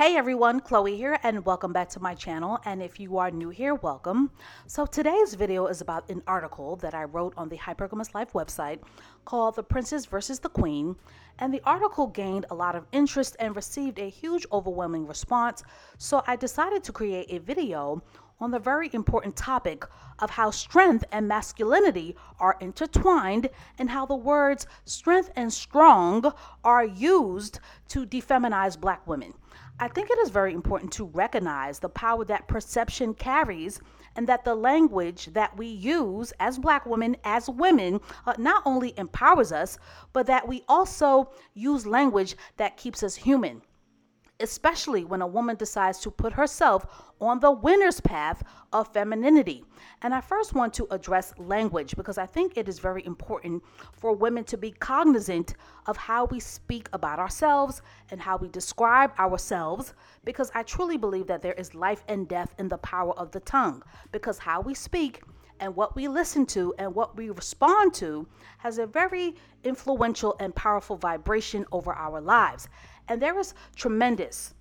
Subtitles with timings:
[0.00, 2.58] Hey everyone, Chloe here, and welcome back to my channel.
[2.64, 4.30] And if you are new here, welcome.
[4.66, 8.78] So today's video is about an article that I wrote on the Hypergamous Life website
[9.26, 10.96] called The Princess versus the Queen.
[11.38, 15.62] And the article gained a lot of interest and received a huge, overwhelming response.
[15.98, 18.02] So I decided to create a video
[18.40, 19.84] on the very important topic
[20.20, 26.32] of how strength and masculinity are intertwined and how the words strength and strong
[26.64, 29.34] are used to defeminize black women.
[29.82, 33.80] I think it is very important to recognize the power that perception carries
[34.14, 38.92] and that the language that we use as black women, as women, uh, not only
[38.98, 39.78] empowers us,
[40.12, 43.62] but that we also use language that keeps us human
[44.40, 46.86] especially when a woman decides to put herself
[47.20, 49.64] on the winner's path of femininity.
[50.02, 54.12] And I first want to address language because I think it is very important for
[54.12, 55.54] women to be cognizant
[55.86, 59.94] of how we speak about ourselves and how we describe ourselves
[60.24, 63.40] because I truly believe that there is life and death in the power of the
[63.40, 63.82] tongue
[64.12, 65.22] because how we speak
[65.60, 68.26] and what we listen to and what we respond to
[68.58, 72.68] has a very influential and powerful vibration over our lives.
[73.10, 74.54] And there is tremendous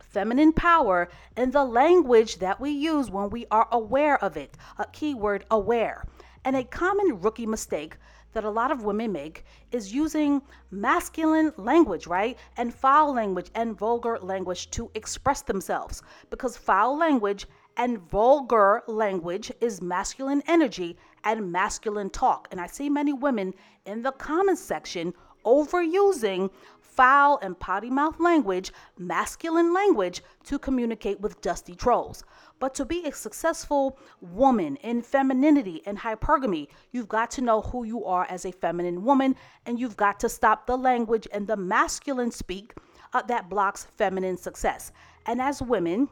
[0.00, 4.56] feminine power in the language that we use when we are aware of it.
[4.78, 6.06] A keyword aware.
[6.46, 7.96] And a common rookie mistake
[8.32, 10.40] that a lot of women make is using
[10.70, 12.38] masculine language, right?
[12.56, 16.02] And foul language and vulgar language to express themselves.
[16.30, 17.46] Because foul language
[17.76, 22.48] and vulgar language is masculine energy and masculine talk.
[22.50, 23.52] And I see many women
[23.84, 25.12] in the comments section
[25.44, 26.50] overusing
[26.80, 32.22] foul and potty mouth language, masculine language, to communicate with dusty trolls.
[32.60, 37.84] But to be a successful woman in femininity and hypergamy, you've got to know who
[37.84, 39.34] you are as a feminine woman,
[39.66, 42.74] and you've got to stop the language and the masculine speak
[43.12, 44.92] uh, that blocks feminine success.
[45.26, 46.08] And as women,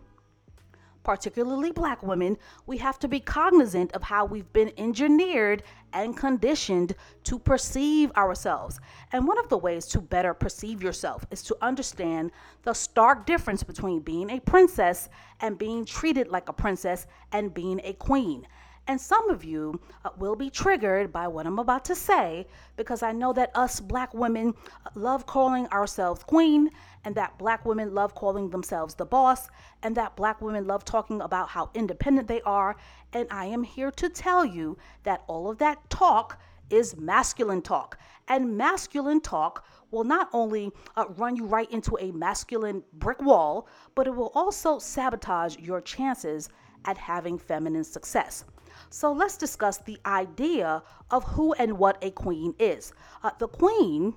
[1.03, 2.37] particularly black women,
[2.67, 6.95] we have to be cognizant of how we've been engineered and conditioned
[7.25, 8.81] to perceive ourselves.
[9.13, 12.31] And one of the ways to better perceive yourself is to understand
[12.63, 15.09] the stark difference between being a princess
[15.41, 18.47] and being treated like a princess and being a queen.
[18.89, 23.03] And some of you uh, will be triggered by what I'm about to say because
[23.03, 24.55] I know that us black women
[24.85, 26.69] uh, love calling ourselves queen,
[27.05, 29.49] and that black women love calling themselves the boss,
[29.85, 32.77] and that black women love talking about how independent they are.
[33.13, 37.99] And I am here to tell you that all of that talk is masculine talk.
[38.27, 43.69] And masculine talk will not only uh, run you right into a masculine brick wall,
[43.95, 46.49] but it will also sabotage your chances
[46.85, 48.45] at having feminine success.
[48.91, 52.93] So let's discuss the idea of who and what a queen is.
[53.23, 54.15] Uh, the queen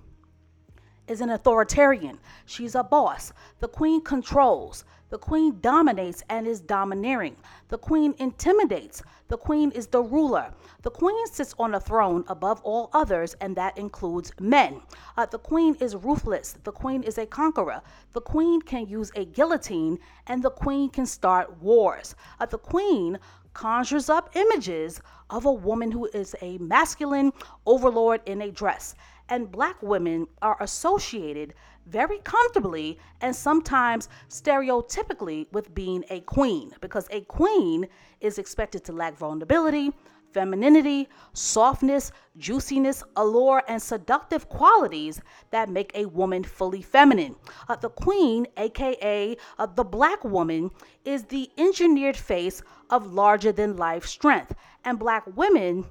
[1.08, 2.20] is an authoritarian.
[2.46, 3.32] She's a boss.
[3.60, 4.86] The queen controls.
[5.10, 7.38] The queen dominates and is domineering.
[7.68, 9.04] The queen intimidates.
[9.28, 10.52] The queen is the ruler.
[10.82, 14.82] The queen sits on a throne above all others, and that includes men.
[15.16, 16.58] Uh, the queen is ruthless.
[16.64, 17.82] The queen is a conqueror.
[18.14, 22.16] The queen can use a guillotine, and the queen can start wars.
[22.40, 23.20] Uh, the queen
[23.56, 25.02] conjures up images
[25.32, 27.34] of a woman who is a masculine
[27.66, 28.94] overlord in a dress.
[29.30, 31.56] And black women are associated
[31.88, 37.88] very comfortably and sometimes stereotypically with being a queen because a queen
[38.22, 39.92] is expected to lack vulnerability,
[40.36, 47.38] femininity, softness, juiciness, allure, and seductive qualities that make a woman fully feminine.
[47.70, 50.70] Uh, the queen, aka uh, the black woman,
[51.06, 54.54] is the engineered face of larger than life strength,
[54.84, 55.86] and black women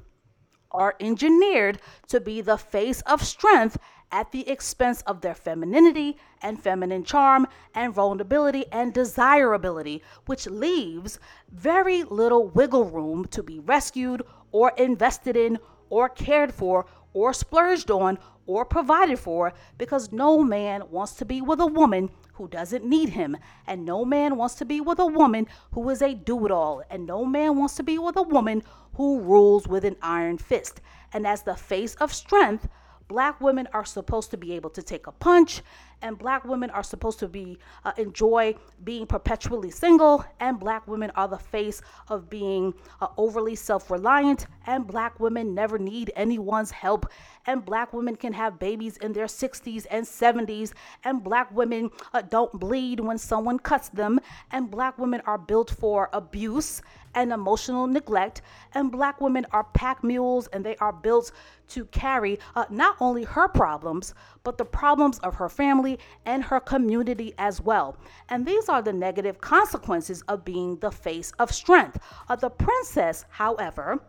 [0.71, 1.79] are engineered
[2.09, 3.79] to be the face of strength
[4.15, 11.19] at the expense of their femininity and feminine charm and vulnerability and desirability, which leaves
[11.51, 15.59] very little wiggle room to be rescued or invested in
[15.91, 18.17] or cared for or splurged on
[18.47, 23.09] or provided for because no man wants to be with a woman who doesn't need
[23.09, 23.37] him,
[23.67, 26.83] and no man wants to be with a woman who is a do it all,
[26.89, 28.63] and no man wants to be with a woman
[28.95, 30.81] who rules with an iron fist.
[31.13, 32.69] And as the face of strength,
[33.09, 35.63] black women are supposed to be able to take a punch
[36.03, 38.55] and black women are supposed to be uh, enjoy
[38.85, 44.87] being perpetually single and black women are the face of being uh, overly self-reliant and
[44.87, 47.07] black women never need anyone's help
[47.47, 50.73] and black women can have babies in their 60s and 70s
[51.05, 54.21] and black women uh, don't bleed when someone cuts them
[54.51, 56.83] and black women are built for abuse
[57.15, 58.43] and emotional neglect
[58.75, 61.33] and black women are pack mules and they are built
[61.69, 66.45] to carry uh, not only her problems but the problems of her family family and
[66.45, 67.97] her community as well.
[68.29, 71.99] And these are the negative consequences of being the face of strength.
[72.29, 74.01] Uh, the princess, however,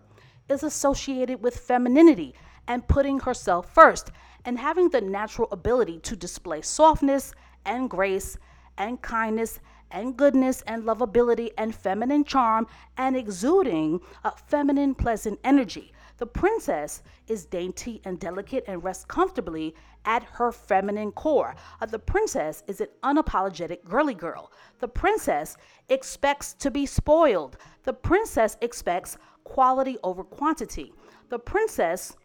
[0.48, 2.34] is associated with femininity
[2.68, 4.12] and putting herself first
[4.46, 7.34] and having the natural ability to display softness
[7.66, 8.38] and grace
[8.78, 9.60] and kindness
[9.92, 12.68] and goodness and lovability and feminine charm
[12.98, 15.92] and exuding a feminine pleasant energy.
[16.18, 19.76] The princess is dainty and delicate and rests comfortably
[20.06, 21.56] at her feminine core.
[21.82, 24.52] Uh, the princess is an unapologetic girly girl.
[24.80, 25.58] The princess
[25.90, 27.58] expects to be spoiled.
[27.84, 30.94] The princess expects quality over quantity.
[31.30, 32.16] The princess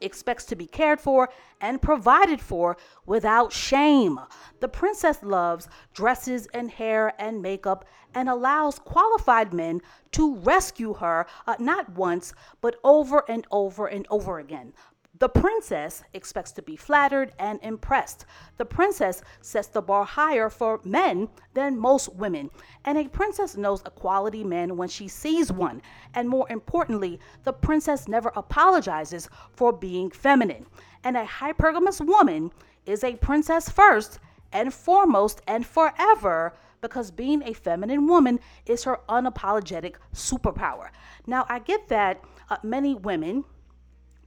[0.00, 1.28] expects to be cared for
[1.60, 2.76] and provided for
[3.06, 4.20] without shame.
[4.60, 7.84] The princess loves dresses and hair and makeup
[8.14, 9.80] and allows qualified men
[10.12, 14.72] to rescue her uh, not once, but over and over and over again.
[15.18, 18.26] The princess expects to be flattered and impressed.
[18.58, 22.50] The princess sets the bar higher for men than most women.
[22.84, 25.80] And a princess knows a quality man when she sees one.
[26.12, 30.66] And more importantly, the princess never apologizes for being feminine.
[31.02, 32.50] And a hypergamous woman
[32.84, 34.18] is a princess first
[34.52, 36.52] and foremost and forever
[36.82, 40.90] because being a feminine woman is her unapologetic superpower.
[41.26, 43.44] Now, I get that uh, many women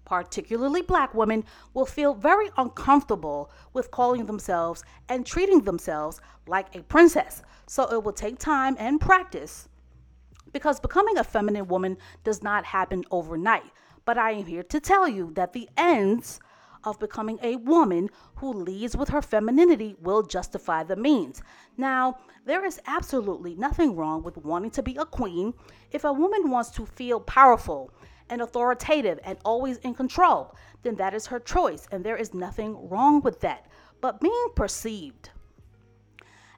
[0.09, 1.43] particularly black women,
[1.75, 7.43] will feel very uncomfortable with calling themselves and treating themselves like a princess.
[7.67, 9.69] So it will take time and practice
[10.51, 13.71] because becoming a feminine woman does not happen overnight.
[14.03, 16.39] But I am here to tell you that the ends
[16.83, 21.43] of becoming a woman who leads with her femininity will justify the means.
[21.77, 25.53] Now, there is absolutely nothing wrong with wanting to be a queen
[25.91, 27.91] if a woman wants to feel powerful
[28.29, 32.89] and authoritative and always in control, then that is her choice, and there is nothing
[32.89, 33.65] wrong with that.
[34.01, 35.29] But being perceived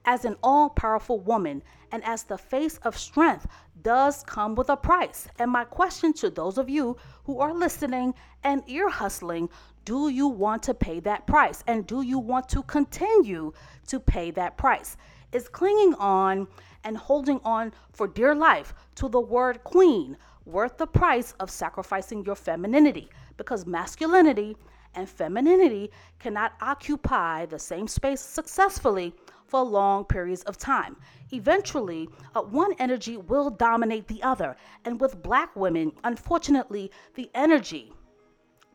[0.05, 3.47] as an all powerful woman and as the face of strength
[3.81, 5.27] does come with a price.
[5.39, 8.13] And my question to those of you who are listening
[8.43, 9.49] and ear hustling
[9.83, 11.63] do you want to pay that price?
[11.65, 13.51] And do you want to continue
[13.87, 14.95] to pay that price?
[15.31, 16.47] Is clinging on
[16.83, 22.25] and holding on for dear life to the word queen worth the price of sacrificing
[22.25, 24.55] your femininity because masculinity
[24.95, 29.13] and femininity cannot occupy the same space successfully
[29.47, 30.95] for long periods of time.
[31.31, 34.55] Eventually, uh, one energy will dominate the other.
[34.85, 37.93] And with black women, unfortunately, the energy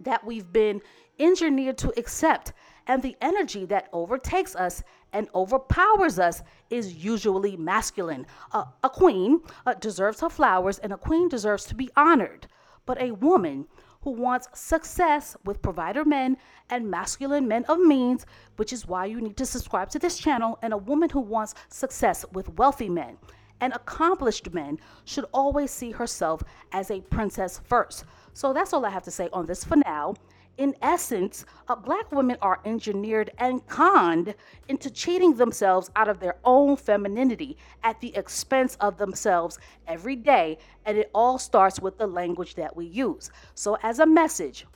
[0.01, 0.81] that we've been
[1.19, 2.53] engineered to accept
[2.87, 4.83] and the energy that overtakes us
[5.13, 8.27] and overpowers us is usually masculine.
[8.53, 12.47] Uh, a queen uh, deserves her flowers, and a queen deserves to be honored.
[12.85, 13.67] But a woman
[14.03, 16.37] who wants success with provider men
[16.71, 18.25] and masculine men of means,
[18.57, 21.55] which is why you need to subscribe to this channel, and a woman who wants
[21.69, 23.19] success with wealthy men
[23.61, 28.05] and accomplished men should always see herself as a princess first.
[28.37, 30.15] So that's all I have to say on this for now
[30.59, 34.35] in essence, uh, black women are engineered and conned
[34.69, 40.59] into cheating themselves out of their own femininity at the expense of themselves every day.
[40.85, 43.31] And it all starts with the language that we use.
[43.55, 44.67] So, as a message,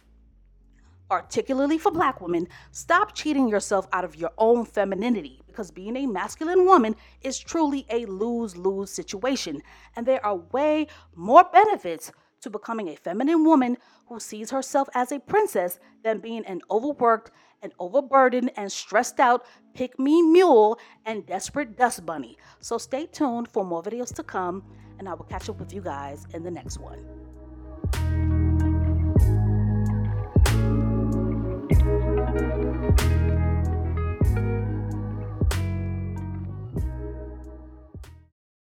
[1.08, 6.06] particularly for black women, stop cheating yourself out of your own femininity because being a
[6.06, 9.62] masculine woman is truly a lose lose situation.
[9.96, 10.86] And there are way
[11.16, 16.44] more benefits to becoming a feminine woman who sees herself as a princess than being
[16.46, 17.30] an overworked
[17.62, 19.44] and overburdened and stressed out
[19.74, 22.38] pick me mule and desperate dust bunny.
[22.60, 24.64] So stay tuned for more videos to come,
[24.98, 27.19] and I will catch up with you guys in the next one.